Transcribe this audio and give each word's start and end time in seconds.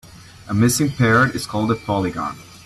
A 0.47 0.53
missing 0.55 0.89
parrot 0.89 1.35
is 1.35 1.45
called 1.45 1.69
a 1.69 1.75
polygon. 1.75 2.35